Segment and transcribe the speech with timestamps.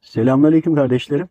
[0.00, 1.28] Selamünaleyküm kardeşlerim.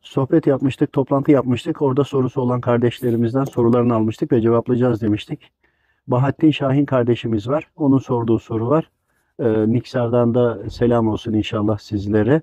[0.00, 1.82] Sohbet yapmıştık, toplantı yapmıştık.
[1.82, 5.52] Orada sorusu olan kardeşlerimizden sorularını almıştık ve cevaplayacağız demiştik.
[6.06, 7.70] Bahattin Şahin kardeşimiz var.
[7.76, 8.90] Onun sorduğu soru var.
[9.38, 12.42] Ee, Niksar'dan da selam olsun inşallah sizlere.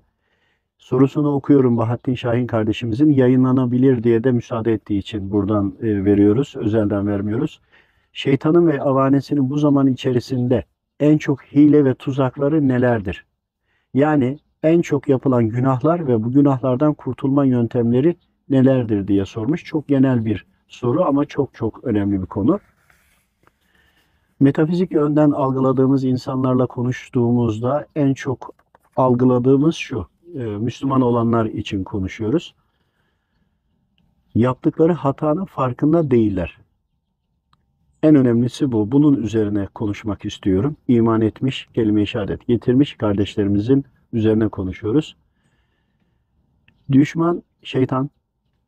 [0.78, 3.10] Sorusunu okuyorum Bahattin Şahin kardeşimizin.
[3.12, 6.54] Yayınlanabilir diye de müsaade ettiği için buradan e, veriyoruz.
[6.56, 7.60] Özelden vermiyoruz.
[8.12, 10.64] Şeytanın ve avanesinin bu zaman içerisinde
[11.00, 13.26] en çok hile ve tuzakları nelerdir?
[13.94, 18.16] Yani en çok yapılan günahlar ve bu günahlardan kurtulma yöntemleri
[18.48, 19.64] nelerdir diye sormuş.
[19.64, 22.60] Çok genel bir soru ama çok çok önemli bir konu.
[24.40, 28.54] Metafizik yönden algıladığımız insanlarla konuştuğumuzda en çok
[28.96, 30.06] algıladığımız şu.
[30.34, 32.54] e, Müslüman olanlar için konuşuyoruz.
[34.34, 36.58] Yaptıkları hatanın farkında değiller.
[38.02, 38.92] En önemlisi bu.
[38.92, 40.76] Bunun üzerine konuşmak istiyorum.
[40.88, 45.16] İman etmiş, kelime-i şehadet getirmiş kardeşlerimizin üzerine konuşuyoruz.
[46.92, 48.10] Düşman, şeytan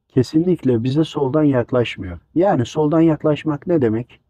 [0.08, 2.18] kesinlikle bize soldan yaklaşmıyor.
[2.34, 4.20] Yani soldan yaklaşmak ne demek?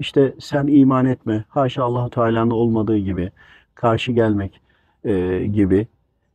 [0.00, 3.30] İşte sen iman etme, haşa Allahu Teala'nın olmadığı gibi
[3.74, 4.60] karşı gelmek
[5.04, 5.86] e, gibi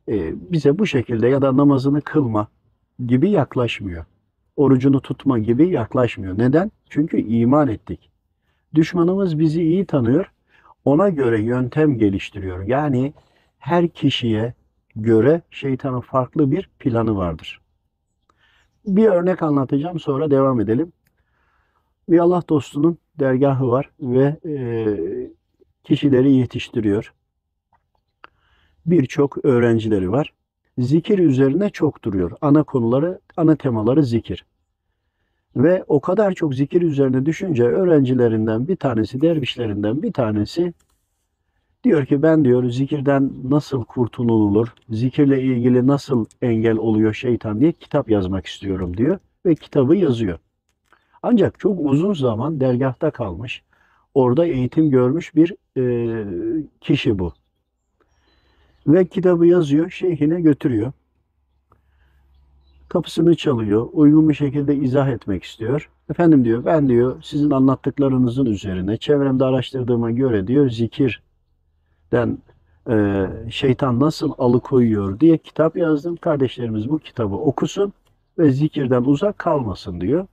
[0.08, 2.48] e, bize bu şekilde ya da namazını kılma
[3.06, 4.04] gibi yaklaşmıyor.
[4.56, 6.38] Orucunu tutma gibi yaklaşmıyor.
[6.38, 6.72] Neden?
[6.90, 8.10] Çünkü iman ettik.
[8.74, 10.32] Düşmanımız bizi iyi tanıyor.
[10.84, 12.66] Ona göre yöntem geliştiriyor.
[12.66, 13.12] Yani
[13.58, 14.54] her kişiye
[14.96, 17.60] göre şeytanın farklı bir planı vardır.
[18.86, 20.92] Bir örnek anlatacağım sonra devam edelim.
[22.08, 24.86] Bir Allah dostunun dergahı var ve e,
[25.84, 27.14] kişileri yetiştiriyor.
[28.86, 30.32] Birçok öğrencileri var.
[30.78, 32.32] Zikir üzerine çok duruyor.
[32.40, 34.44] Ana konuları, ana temaları zikir.
[35.56, 40.72] Ve o kadar çok zikir üzerine düşünce öğrencilerinden bir tanesi, dervişlerinden bir tanesi
[41.84, 48.10] Diyor ki ben diyor zikirden nasıl kurtulunur, zikirle ilgili nasıl engel oluyor şeytan diye kitap
[48.10, 50.38] yazmak istiyorum diyor ve kitabı yazıyor.
[51.22, 53.62] Ancak çok uzun zaman dergahta kalmış,
[54.14, 56.24] orada eğitim görmüş bir e,
[56.80, 57.32] kişi bu.
[58.86, 60.92] Ve kitabı yazıyor, şeyhine götürüyor.
[62.88, 65.90] Kapısını çalıyor, uygun bir şekilde izah etmek istiyor.
[66.10, 71.22] Efendim diyor, ben diyor sizin anlattıklarınızın üzerine çevremde araştırdığıma göre diyor zikir
[72.12, 72.38] den
[72.90, 76.16] e, şeytan nasıl alıkoyuyor diye kitap yazdım.
[76.16, 77.92] Kardeşlerimiz bu kitabı okusun
[78.38, 80.26] ve zikirden uzak kalmasın diyor.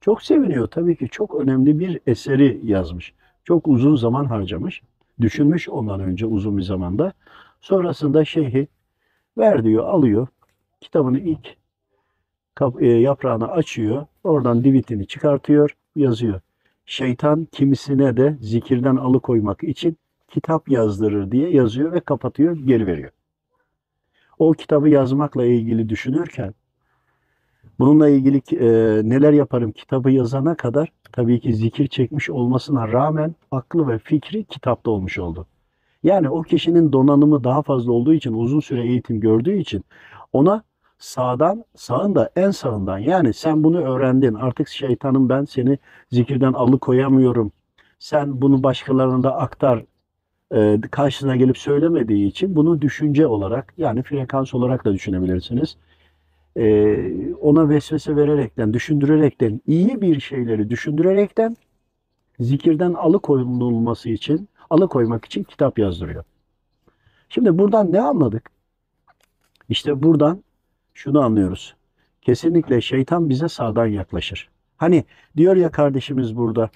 [0.00, 0.66] Çok seviniyor.
[0.66, 3.12] Tabii ki çok önemli bir eseri yazmış.
[3.44, 4.82] Çok uzun zaman harcamış.
[5.20, 7.12] Düşünmüş ondan önce uzun bir zamanda.
[7.60, 8.68] Sonrasında şeyhi
[9.38, 10.28] ver diyor, alıyor.
[10.80, 11.56] Kitabını ilk
[12.80, 14.06] e, yaprağını açıyor.
[14.24, 16.40] Oradan divitini çıkartıyor, yazıyor.
[16.86, 19.96] Şeytan kimisine de zikirden alıkoymak için
[20.28, 23.10] kitap yazdırır diye yazıyor ve kapatıyor, geri veriyor.
[24.38, 26.54] O kitabı yazmakla ilgili düşünürken
[27.78, 28.68] bununla ilgili e,
[29.08, 34.90] neler yaparım kitabı yazana kadar tabii ki zikir çekmiş olmasına rağmen aklı ve fikri kitapta
[34.90, 35.46] olmuş oldu.
[36.06, 39.84] Yani o kişinin donanımı daha fazla olduğu için uzun süre eğitim gördüğü için
[40.32, 40.62] ona
[40.98, 45.78] sağdan sağında en sağından yani sen bunu öğrendin artık şeytanım ben seni
[46.10, 47.52] zikirden alıkoyamıyorum.
[47.98, 49.84] Sen bunu başkalarına da aktar
[50.54, 55.76] e, karşısına gelip söylemediği için bunu düşünce olarak yani frekans olarak da düşünebilirsiniz.
[56.56, 56.96] E,
[57.40, 61.56] ona vesvese vererekten, düşündürerekten, iyi bir şeyleri düşündürerekten
[62.40, 66.24] zikirden alıkoyulması için, alıkoymak için kitap yazdırıyor.
[67.28, 68.50] Şimdi buradan ne anladık?
[69.68, 70.44] İşte buradan
[70.94, 71.76] şunu anlıyoruz.
[72.22, 74.48] Kesinlikle şeytan bize sağdan yaklaşır.
[74.76, 75.04] Hani
[75.36, 76.70] diyor ya kardeşimiz burada,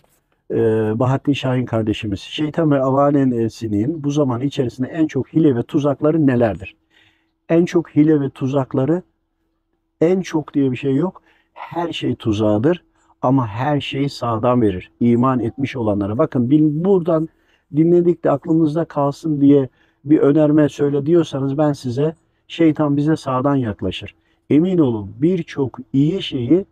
[0.51, 0.57] e,
[0.99, 6.77] Bahattin Şahin kardeşimiz, şeytan ve avanesinin bu zaman içerisinde en çok hile ve tuzakları nelerdir?
[7.49, 9.03] En çok hile ve tuzakları,
[10.01, 11.23] en çok diye bir şey yok.
[11.53, 12.85] Her şey tuzağıdır
[13.23, 14.93] ama her şey sağdan verir.
[15.01, 16.19] İman etmiş olanlara.
[16.19, 16.51] Bakın
[16.85, 17.29] buradan
[17.77, 19.69] dinledik de aklımızda kalsın diye
[20.05, 22.15] bir önerme söyle diyorsanız ben size
[22.49, 24.15] şeytan bize sağdan yaklaşır.
[24.51, 26.67] Emin olun birçok iyi şeyi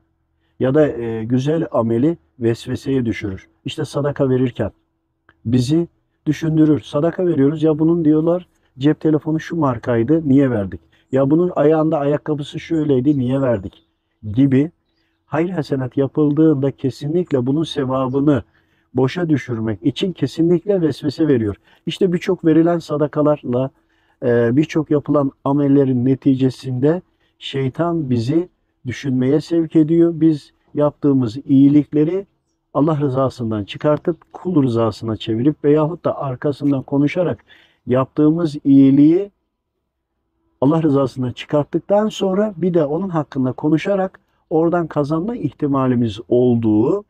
[0.60, 3.48] ya da e, güzel ameli vesveseye düşürür.
[3.64, 4.70] İşte sadaka verirken
[5.44, 5.88] bizi
[6.26, 6.80] düşündürür.
[6.80, 8.48] Sadaka veriyoruz ya bunun diyorlar
[8.78, 10.80] cep telefonu şu markaydı niye verdik?
[11.12, 13.86] Ya bunun ayağında ayakkabısı şöyleydi niye verdik?
[14.34, 14.70] Gibi
[15.26, 18.42] hayır hasenat yapıldığında kesinlikle bunun sevabını
[18.98, 21.56] boşa düşürmek için kesinlikle vesvese veriyor.
[21.86, 23.70] İşte birçok verilen sadakalarla
[24.22, 27.02] e, birçok yapılan amellerin neticesinde
[27.38, 28.48] şeytan bizi
[28.86, 30.12] düşünmeye sevk ediyor.
[30.14, 32.26] Biz yaptığımız iyilikleri
[32.74, 37.44] Allah rızasından çıkartıp kul rızasına çevirip veyahut da arkasından konuşarak
[37.86, 39.30] yaptığımız iyiliği
[40.60, 44.20] Allah rızasından çıkarttıktan sonra bir de onun hakkında konuşarak
[44.50, 47.04] oradan kazanma ihtimalimiz olduğu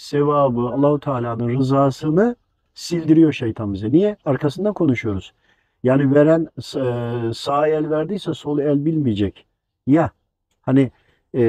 [0.00, 2.36] sevabı Allahu Teala'nın rızasını
[2.74, 3.92] sildiriyor şeytan bize.
[3.92, 4.16] Niye?
[4.24, 5.32] Arkasından konuşuyoruz.
[5.82, 9.46] Yani veren e, sağ el verdiyse sol el bilmeyecek.
[9.86, 10.10] Ya
[10.62, 10.90] hani
[11.34, 11.42] e,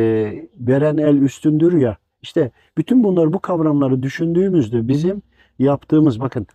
[0.60, 1.98] veren el üstündür ya.
[2.22, 5.22] İşte bütün bunları bu kavramları düşündüğümüzde bizim
[5.60, 6.48] yaptığımız bakın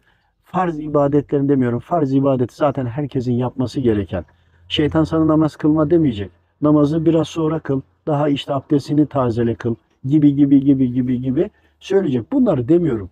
[0.45, 1.79] farz ibadetlerini demiyorum.
[1.79, 4.25] Farz ibadeti zaten herkesin yapması gereken.
[4.69, 6.31] Şeytan sana namaz kılma demeyecek.
[6.63, 7.81] Namazı biraz sonra kıl.
[8.07, 12.33] Daha işte abdestini tazele kıl gibi gibi gibi gibi gibi söyleyecek.
[12.33, 13.11] Bunları demiyorum.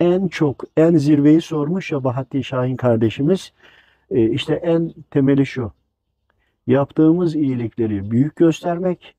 [0.00, 3.52] En çok en zirveyi sormuş ya Bahattin Şahin kardeşimiz.
[4.10, 5.72] E, işte en temeli şu.
[6.66, 9.14] Yaptığımız iyilikleri büyük göstermek,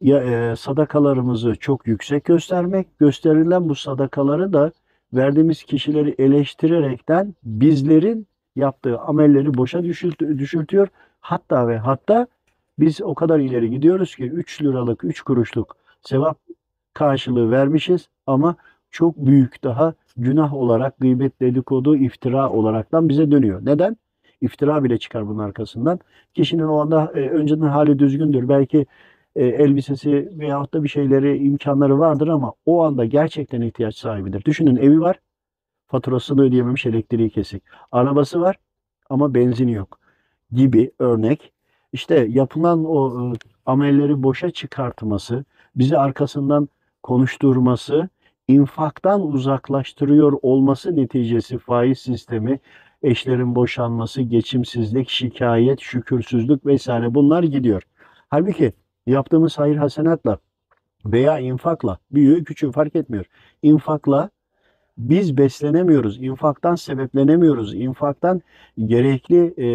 [0.00, 4.72] ya, e, sadakalarımızı çok yüksek göstermek, gösterilen bu sadakaları da
[5.12, 10.88] verdiğimiz kişileri eleştirerekten bizlerin yaptığı amelleri boşa düşürt, düşürtüyor.
[11.20, 12.26] Hatta ve hatta
[12.78, 16.38] biz o kadar ileri gidiyoruz ki 3 liralık, 3 kuruşluk sevap
[16.94, 18.56] karşılığı vermişiz ama
[18.90, 23.60] çok büyük daha günah olarak gıybet, dedikodu, iftira olaraktan bize dönüyor.
[23.64, 23.96] Neden?
[24.40, 26.00] İftira bile çıkar bunun arkasından.
[26.34, 28.48] Kişinin o anda e, önceden hali düzgündür.
[28.48, 28.86] Belki
[29.36, 34.44] e, elbisesi veyahut da bir şeyleri, imkanları vardır ama o anda gerçekten ihtiyaç sahibidir.
[34.44, 35.20] Düşünün evi var,
[35.86, 37.62] faturasını ödeyememiş, elektriği kesik.
[37.92, 38.56] Arabası var
[39.10, 39.98] ama benzini yok
[40.52, 41.52] gibi örnek.
[41.92, 45.44] İşte yapılan o e, amelleri boşa çıkartması,
[45.76, 46.68] bizi arkasından
[47.04, 48.08] konuşturması,
[48.48, 52.60] infaktan uzaklaştırıyor olması neticesi faiz sistemi,
[53.02, 57.82] eşlerin boşanması, geçimsizlik, şikayet, şükürsüzlük vesaire bunlar gidiyor.
[58.28, 58.72] Halbuki
[59.06, 60.38] yaptığımız hayır hasenatla
[61.06, 63.24] veya infakla, büyüğü küçüğü fark etmiyor.
[63.62, 64.30] İnfakla
[64.98, 66.22] biz beslenemiyoruz.
[66.22, 67.74] infaktan sebeplenemiyoruz.
[67.74, 68.42] infaktan
[68.78, 69.68] gerekli e,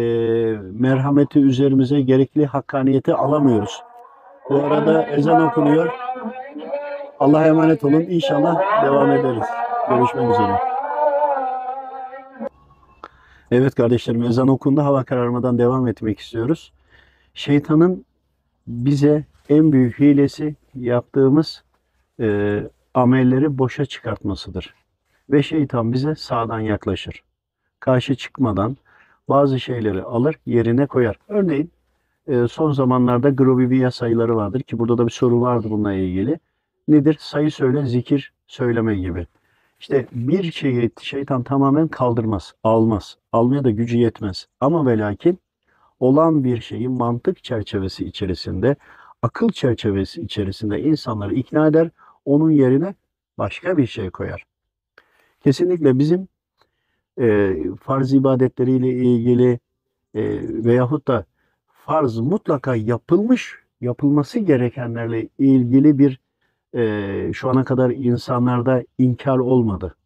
[0.72, 3.82] merhameti üzerimize, gerekli hakkaniyeti alamıyoruz.
[4.50, 5.90] Bu arada ezan okunuyor.
[7.20, 8.00] Allah'a emanet olun.
[8.00, 9.46] İnşallah devam ederiz.
[9.88, 10.58] Görüşmek üzere.
[13.50, 14.82] Evet kardeşlerim ezan okundu.
[14.82, 16.72] Hava kararmadan devam etmek istiyoruz.
[17.34, 18.04] Şeytanın
[18.66, 21.64] bize en büyük hilesi yaptığımız
[22.20, 22.60] e,
[22.94, 24.74] amelleri boşa çıkartmasıdır.
[25.30, 27.22] Ve şeytan bize sağdan yaklaşır.
[27.80, 28.76] Karşı çıkmadan
[29.28, 31.16] bazı şeyleri alır yerine koyar.
[31.28, 31.70] Örneğin
[32.26, 36.38] e, son zamanlarda Grobiviya sayıları vardır ki burada da bir soru vardı bununla ilgili.
[36.90, 37.16] Nedir?
[37.20, 39.26] Sayı söyle, zikir söyleme gibi.
[39.80, 43.18] İşte bir şeyi şeytan tamamen kaldırmaz, almaz.
[43.32, 44.46] Almaya da gücü yetmez.
[44.60, 45.14] Ama ve
[46.00, 48.76] olan bir şeyi mantık çerçevesi içerisinde,
[49.22, 51.90] akıl çerçevesi içerisinde insanları ikna eder,
[52.24, 52.94] onun yerine
[53.38, 54.44] başka bir şey koyar.
[55.44, 56.28] Kesinlikle bizim
[57.20, 59.58] e, farz ibadetleriyle ilgili
[60.14, 60.22] e,
[60.64, 61.24] veyahut da
[61.66, 66.20] farz mutlaka yapılmış, yapılması gerekenlerle ilgili bir
[66.74, 69.96] e, şu ana kadar insanlarda inkar olmadı.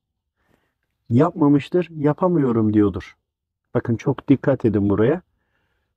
[1.11, 3.17] Yapmamıştır, yapamıyorum diyordur.
[3.75, 5.23] Bakın çok dikkat edin buraya.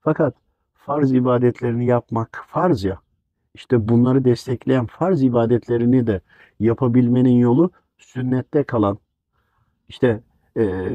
[0.02, 0.36] Fakat
[0.74, 3.00] farz ibadetlerini yapmak farz ya.
[3.54, 6.22] İşte bunları destekleyen farz ibadetlerini de
[6.60, 8.98] yapabilmenin yolu sünnette kalan
[9.90, 10.22] işte
[10.58, 10.90] e,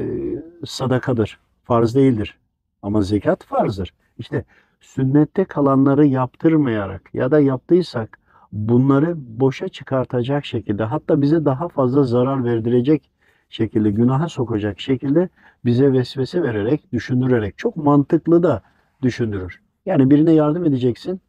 [0.65, 1.39] sadakadır.
[1.63, 2.37] Farz değildir.
[2.81, 3.93] Ama zekat farzdır.
[4.17, 4.45] İşte
[4.81, 8.19] sünnette kalanları yaptırmayarak ya da yaptıysak
[8.53, 13.09] bunları boşa çıkartacak şekilde hatta bize daha fazla zarar verdirecek
[13.49, 15.29] şekilde günaha sokacak şekilde
[15.65, 18.61] bize vesvese vererek, düşündürerek çok mantıklı da
[19.01, 19.61] düşündürür.
[19.85, 21.21] Yani birine yardım edeceksin.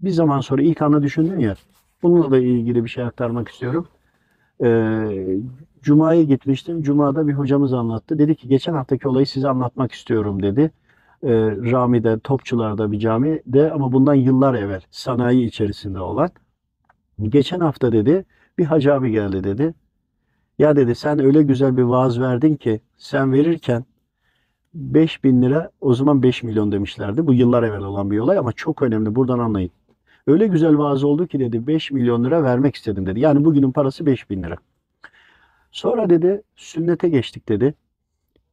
[0.00, 1.54] Bir zaman sonra ilk anda düşündün ya.
[2.02, 3.88] Bununla da ilgili bir şey aktarmak istiyorum.
[4.64, 5.38] Ee,
[5.82, 6.82] Cuma'ya gitmiştim.
[6.82, 8.18] Cuma'da bir hocamız anlattı.
[8.18, 10.70] Dedi ki geçen haftaki olayı size anlatmak istiyorum dedi.
[11.22, 11.28] Ee,
[11.72, 16.30] Rami'de, Topçular'da bir camide ama bundan yıllar evvel sanayi içerisinde olan.
[17.22, 18.24] Geçen hafta dedi
[18.58, 19.74] bir hacı abi geldi dedi.
[20.58, 23.84] Ya dedi sen öyle güzel bir vaaz verdin ki sen verirken
[24.74, 27.26] 5 bin lira o zaman 5 milyon demişlerdi.
[27.26, 29.70] Bu yıllar evvel olan bir olay ama çok önemli buradan anlayın.
[30.26, 33.20] Öyle güzel vaaz oldu ki dedi 5 milyon lira vermek istedim dedi.
[33.20, 34.56] Yani bugünün parası 5 bin lira.
[35.72, 37.74] Sonra dedi sünnete geçtik dedi.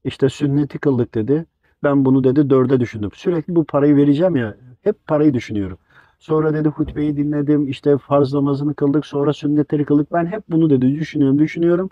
[0.03, 1.45] İşte sünneti kıldık dedi.
[1.84, 3.10] Ben bunu dedi dörde düşündüm.
[3.13, 4.57] Sürekli bu parayı vereceğim ya.
[4.81, 5.77] Hep parayı düşünüyorum.
[6.19, 7.67] Sonra dedi hutbeyi dinledim.
[7.67, 9.05] İşte farz namazını kıldık.
[9.05, 10.13] Sonra sünnetleri kıldık.
[10.13, 11.89] Ben hep bunu dedi düşünüyorum düşünüyorum.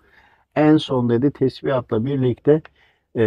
[0.56, 2.62] En son dedi tesbihatla birlikte
[3.15, 3.24] e,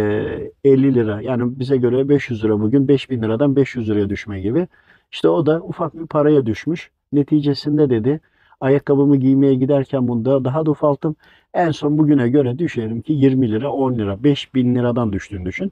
[0.63, 4.67] 50 lira yani bize göre 500 lira bugün 5000 liradan 500 liraya düşme gibi.
[5.11, 6.91] İşte o da ufak bir paraya düşmüş.
[7.13, 8.19] Neticesinde dedi
[8.61, 11.15] Ayakkabımı giymeye giderken bunu da daha da ufalttım.
[11.53, 15.71] En son bugüne göre düşerim ki 20 lira 10 lira 5000 liradan düştüğünü düşün.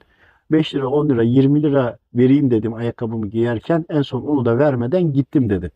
[0.52, 5.14] 5 lira 10 lira 20 lira vereyim dedim ayakkabımı giyerken en son onu da vermeden
[5.14, 5.72] gittim dedi.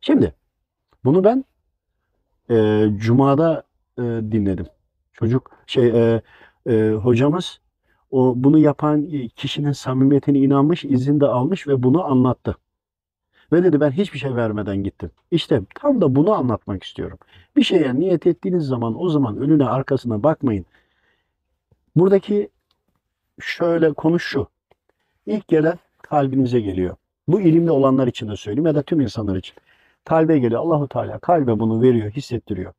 [0.00, 0.34] Şimdi
[1.04, 1.44] bunu ben
[2.50, 3.62] e, Cuma'da
[3.98, 4.66] e, dinledim.
[5.12, 6.22] Çocuk şey e,
[6.66, 7.60] e, hocamız
[8.10, 12.56] o bunu yapan kişinin samimiyetine inanmış, izin de almış ve bunu anlattı.
[13.52, 15.10] Ve dedi ben hiçbir şey vermeden gittim.
[15.30, 17.18] İşte tam da bunu anlatmak istiyorum.
[17.56, 20.66] Bir şeye niyet ettiğiniz zaman o zaman önüne arkasına bakmayın.
[21.96, 22.48] Buradaki
[23.40, 24.48] şöyle konuş şu.
[25.26, 26.96] İlk gelen kalbinize geliyor.
[27.28, 29.54] Bu ilimli olanlar için de söyleyeyim ya da tüm insanlar için.
[30.04, 30.60] Kalbe geliyor.
[30.60, 32.72] Allahu Teala kalbe bunu veriyor, hissettiriyor.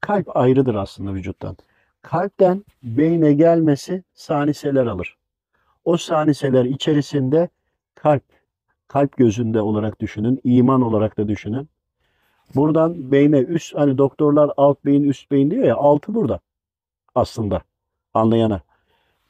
[0.00, 1.56] Kalp ayrıdır aslında vücuttan.
[2.02, 5.16] Kalpten beyne gelmesi saniseler alır.
[5.84, 7.48] O saniseler içerisinde
[7.94, 8.22] kalp,
[8.88, 11.68] kalp gözünde olarak düşünün, iman olarak da düşünün.
[12.54, 16.40] Buradan beyne üst, hani doktorlar alt beyin üst beyin diyor ya, altı burada
[17.14, 17.62] aslında
[18.14, 18.60] anlayana.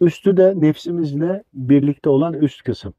[0.00, 2.95] Üstü de nefsimizle birlikte olan üst kısım.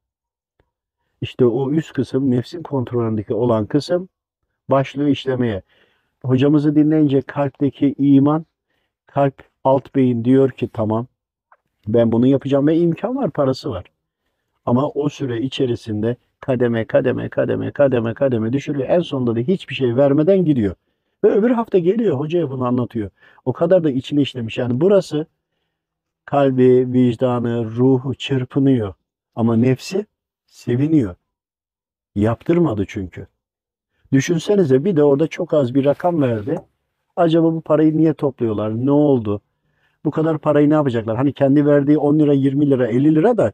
[1.22, 4.10] İşte o üst kısım, nefsin kontrolündeki olan kısım
[4.70, 5.62] başlıyor işlemeye.
[6.24, 8.46] Hocamızı dinleyince kalpteki iman,
[9.06, 11.08] kalp alt beyin diyor ki tamam
[11.88, 13.86] ben bunu yapacağım ve imkan var, parası var.
[14.66, 18.90] Ama o süre içerisinde kademe kademe kademe kademe kademe düşürüyor.
[18.90, 20.76] En sonunda da hiçbir şey vermeden gidiyor.
[21.24, 23.10] Ve öbür hafta geliyor hocaya bunu anlatıyor.
[23.46, 24.58] O kadar da içine işlemiş.
[24.58, 25.28] Yani burası
[26.28, 28.94] kalbi, vicdanı, ruhu çırpınıyor.
[29.36, 30.06] Ama nefsi
[30.46, 31.16] seviniyor.
[32.16, 33.28] Yaptırmadı çünkü.
[34.12, 36.60] Düşünsenize bir de orada çok az bir rakam verdi.
[37.16, 38.86] Acaba bu parayı niye topluyorlar?
[38.86, 39.42] Ne oldu?
[40.06, 41.18] Bu kadar parayı ne yapacaklar?
[41.18, 43.52] Hani kendi verdiği 10 lira, 20 lira, 50 lira da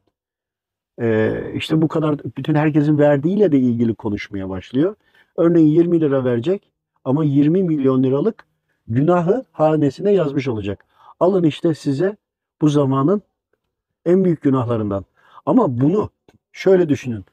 [1.02, 4.96] e, işte bu kadar bütün herkesin verdiğiyle de ilgili konuşmaya başlıyor.
[5.38, 6.72] Örneğin 20 lira verecek
[7.04, 8.46] ama 20 milyon liralık
[8.88, 10.86] günahı hanesine yazmış olacak.
[11.20, 12.18] Alın işte size
[12.64, 13.22] bu zamanın
[14.06, 15.06] en büyük günahlarından.
[15.46, 16.10] Ama bunu
[16.52, 17.26] şöyle düşünün.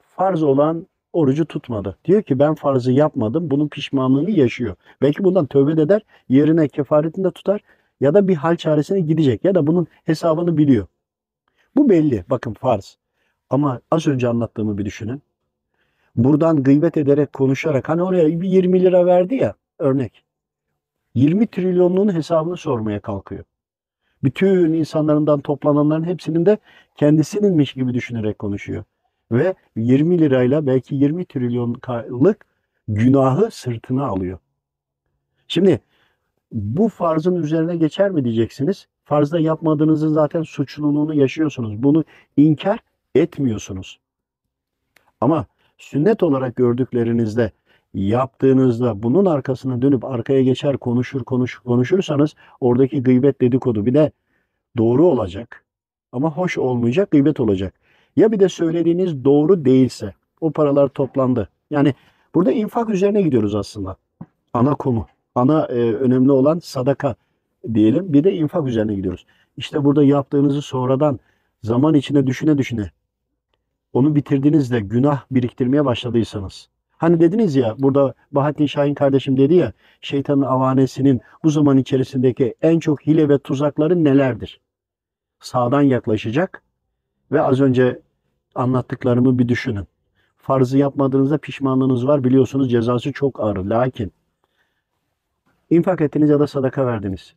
[0.00, 1.98] Farz olan orucu tutmadı.
[2.04, 3.50] Diyor ki ben farzı yapmadım.
[3.50, 4.76] Bunun pişmanlığını yaşıyor.
[5.02, 6.02] Belki bundan tövbe de eder.
[6.28, 7.60] Yerine kefaretini de tutar.
[8.00, 9.44] Ya da bir hal çaresine gidecek.
[9.44, 10.86] Ya da bunun hesabını biliyor.
[11.76, 12.24] Bu belli.
[12.30, 12.98] Bakın farz.
[13.50, 15.22] Ama az önce anlattığımı bir düşünün.
[16.16, 20.24] Buradan gıybet ederek konuşarak hani oraya bir 20 lira verdi ya örnek.
[21.14, 23.44] 20 trilyonluğun hesabını sormaya kalkıyor.
[24.22, 26.58] Bütün insanlarından toplananların hepsinin de
[26.96, 28.84] kendisininmiş gibi düşünerek konuşuyor.
[29.32, 32.46] Ve 20 lirayla belki 20 trilyonlık
[32.88, 34.38] günahı sırtına alıyor.
[35.48, 35.80] Şimdi
[36.52, 38.88] bu farzın üzerine geçer mi diyeceksiniz.
[39.04, 41.82] Farzda yapmadığınızın zaten suçluluğunu yaşıyorsunuz.
[41.82, 42.04] Bunu
[42.36, 42.78] inkar
[43.14, 44.00] etmiyorsunuz.
[45.20, 45.46] Ama
[45.78, 47.52] sünnet olarak gördüklerinizde
[47.94, 54.12] yaptığınızda bunun arkasına dönüp arkaya geçer konuşur konuş konuşursanız oradaki gıybet dedikodu bir de
[54.76, 55.64] doğru olacak
[56.12, 57.74] ama hoş olmayacak gıybet olacak.
[58.16, 61.48] Ya bir de söylediğiniz doğru değilse o paralar toplandı.
[61.70, 61.94] Yani
[62.34, 63.96] burada infak üzerine gidiyoruz aslında.
[64.52, 65.06] Ana konu.
[65.34, 67.14] Ana e, önemli olan sadaka
[67.74, 68.12] diyelim.
[68.12, 69.26] Bir de infak üzerine gidiyoruz.
[69.56, 71.18] İşte burada yaptığınızı sonradan
[71.62, 72.90] zaman içine düşüne düşüne
[73.92, 76.68] onu bitirdiğinizde günah biriktirmeye başladıysanız.
[76.98, 82.78] Hani dediniz ya burada Bahattin Şahin kardeşim dedi ya şeytanın avanesinin bu zaman içerisindeki en
[82.78, 84.60] çok hile ve tuzakları nelerdir?
[85.40, 86.62] Sağdan yaklaşacak
[87.32, 88.00] ve az önce
[88.54, 89.86] anlattıklarımı bir düşünün.
[90.36, 93.56] Farzı yapmadığınızda pişmanlığınız var biliyorsunuz cezası çok ağır.
[93.56, 94.12] Lakin
[95.70, 97.34] infak ettiniz ya da sadaka verdiniz.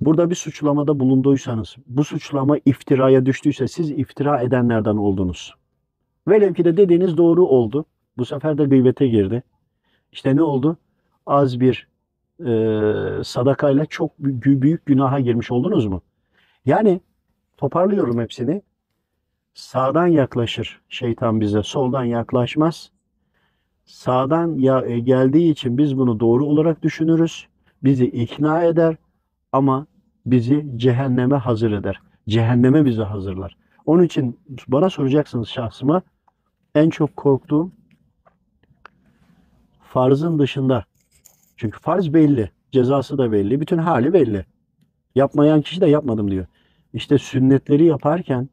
[0.00, 5.54] Burada bir suçlamada bulunduysanız, bu suçlama iftiraya düştüyse siz iftira edenlerden oldunuz.
[6.28, 7.84] Velev ki de dediğiniz doğru oldu.
[8.20, 9.42] Bu sefer de gıybete girdi.
[10.12, 10.76] İşte ne oldu?
[11.26, 11.88] Az bir
[12.46, 16.02] e, sadakayla çok büyük, günaha girmiş oldunuz mu?
[16.66, 17.00] Yani
[17.56, 18.62] toparlıyorum hepsini.
[19.54, 22.90] Sağdan yaklaşır şeytan bize, soldan yaklaşmaz.
[23.84, 27.46] Sağdan ya, e, geldiği için biz bunu doğru olarak düşünürüz.
[27.82, 28.96] Bizi ikna eder
[29.52, 29.86] ama
[30.26, 32.00] bizi cehenneme hazır eder.
[32.28, 33.56] Cehenneme bizi hazırlar.
[33.86, 36.02] Onun için bana soracaksınız şahsıma
[36.74, 37.72] en çok korktuğum
[39.90, 40.84] farzın dışında.
[41.56, 44.44] Çünkü farz belli, cezası da belli, bütün hali belli.
[45.14, 46.46] Yapmayan kişi de yapmadım diyor.
[46.92, 48.48] İşte sünnetleri yaparken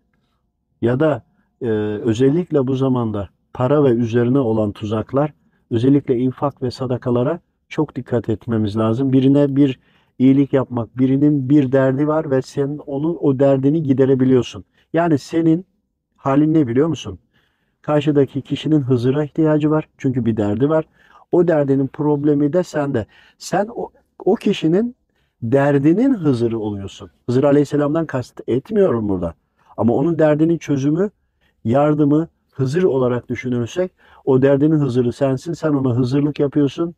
[0.81, 1.23] ya da
[1.61, 1.67] e,
[2.03, 5.33] özellikle bu zamanda para ve üzerine olan tuzaklar,
[5.71, 7.39] özellikle infak ve sadakalara
[7.69, 9.13] çok dikkat etmemiz lazım.
[9.13, 9.79] Birine bir
[10.19, 14.63] iyilik yapmak, birinin bir derdi var ve sen onun o derdini giderebiliyorsun.
[14.93, 15.65] Yani senin
[16.15, 17.19] halin ne biliyor musun?
[17.81, 19.89] Karşıdaki kişinin Hızır'a ihtiyacı var.
[19.97, 20.85] Çünkü bir derdi var.
[21.31, 23.05] O derdinin problemi de sende.
[23.37, 24.95] Sen o, o kişinin
[25.41, 27.09] derdinin Hızır'ı oluyorsun.
[27.25, 29.33] Hızır Aleyhisselam'dan kast etmiyorum burada.
[29.77, 31.09] Ama onun derdinin çözümü,
[31.63, 33.91] yardımı Hızır olarak düşünürsek
[34.25, 35.53] o derdinin Hızır'ı sensin.
[35.53, 36.95] Sen ona Hızırlık yapıyorsun.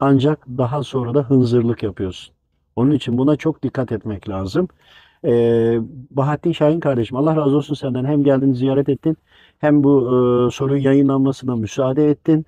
[0.00, 2.34] Ancak daha sonra da hınzırlık yapıyorsun.
[2.76, 4.68] Onun için buna çok dikkat etmek lazım.
[5.24, 5.78] Ee,
[6.10, 8.04] Bahattin Şahin kardeşim Allah razı olsun senden.
[8.04, 9.16] Hem geldin ziyaret ettin
[9.58, 10.00] hem bu
[10.48, 12.46] e, sorunun yayınlanmasına müsaade ettin.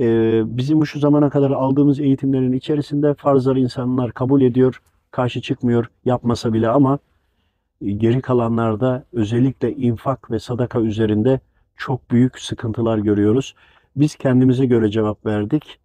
[0.00, 6.52] Ee, bizim şu zamana kadar aldığımız eğitimlerin içerisinde farzları insanlar kabul ediyor, karşı çıkmıyor yapmasa
[6.52, 6.98] bile ama
[7.80, 11.40] e, geri kalanlarda özellikle infak ve sadaka üzerinde
[11.76, 13.54] çok büyük sıkıntılar görüyoruz.
[13.96, 15.78] Biz kendimize göre cevap verdik.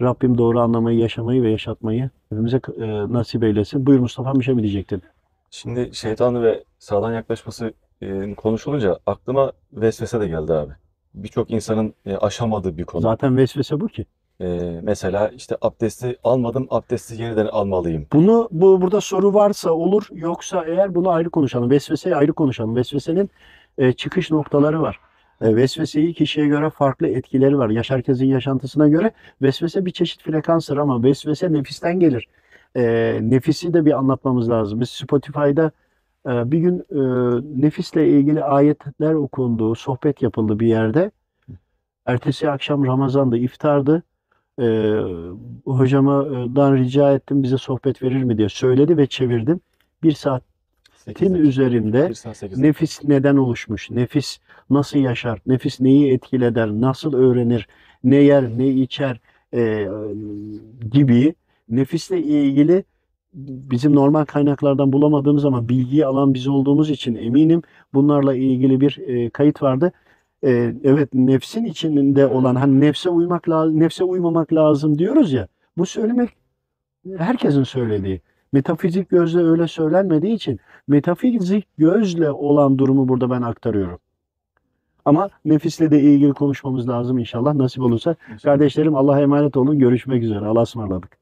[0.00, 3.86] Rabbim doğru anlamayı, yaşamayı ve yaşatmayı hepimize e, nasip eylesin.
[3.86, 5.02] Buyur Mustafa bir şey mi diyecektin?
[5.50, 10.72] Şimdi şeytanı ve sağdan yaklaşması e, konuşulunca aklıma vesvese de geldi abi.
[11.14, 13.02] Birçok insanın e, aşamadığı bir konu.
[13.02, 14.06] Zaten vesvese bu ki.
[14.40, 18.06] E, mesela işte abdesti almadım, abdesti yeniden almalıyım.
[18.12, 21.70] Bunu bu burada soru varsa olur, yoksa eğer bunu ayrı konuşalım.
[21.70, 22.76] Vesveseyi ayrı konuşalım.
[22.76, 23.30] Vesvesenin
[23.78, 25.00] e, çıkış noktaları var.
[25.40, 27.70] E, vesveseyi kişiye göre farklı etkileri var.
[27.70, 29.10] Yaş herkesin yaşantısına göre
[29.42, 32.28] vesvese bir çeşit frekanstır ama vesvese nefisten gelir.
[32.76, 34.80] E, nefisi de bir anlatmamız lazım.
[34.80, 35.72] Biz Spotify'da
[36.26, 41.10] bir gün e, nefisle ilgili ayetler okundu, sohbet yapıldı bir yerde.
[42.06, 44.02] Ertesi akşam Ramazan'da iftardı.
[44.58, 44.96] E,
[45.64, 49.60] hocamadan rica ettim bize sohbet verir mi diye söyledi ve çevirdim.
[50.02, 50.46] Bir saatin
[51.06, 51.38] 8'de.
[51.38, 52.62] üzerinde 1 saat 8'de.
[52.62, 53.90] Nefis neden oluşmuş?
[53.90, 54.38] Nefis
[54.70, 55.38] nasıl yaşar?
[55.46, 56.68] Nefis neyi etkileder?
[56.68, 57.68] Nasıl öğrenir?
[58.04, 59.20] Ne yer, ne içer?
[59.54, 59.88] e,
[60.90, 61.34] gibi
[61.68, 62.84] nefisle ilgili
[63.34, 67.62] bizim normal kaynaklardan bulamadığımız ama bilgiyi alan biz olduğumuz için eminim
[67.94, 69.92] bunlarla ilgili bir e, kayıt vardı.
[70.44, 75.48] E, evet nefsin içinde olan hani nefse uymak lazım, nefse uymamak lazım diyoruz ya.
[75.76, 76.30] Bu söylemek
[77.16, 78.20] herkesin söylediği.
[78.52, 83.98] Metafizik gözle öyle söylenmediği için metafizik gözle olan durumu burada ben aktarıyorum.
[85.04, 88.16] Ama nefisle de ilgili konuşmamız lazım inşallah nasip olursa.
[88.42, 89.78] Kardeşlerim Allah'a emanet olun.
[89.78, 90.46] Görüşmek üzere.
[90.46, 91.21] Allah'a ısmarladık.